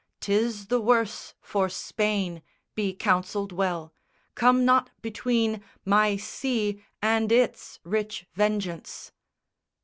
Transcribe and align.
'Tis 0.19 0.65
the 0.65 0.81
worse 0.81 1.35
For 1.41 1.69
Spain, 1.69 2.41
Be 2.73 2.91
counselled 2.91 3.51
well: 3.51 3.93
come 4.33 4.65
not 4.65 4.89
between 5.03 5.63
My 5.85 6.15
sea 6.17 6.81
and 7.03 7.31
its 7.31 7.79
rich 7.83 8.25
vengeance." 8.33 9.11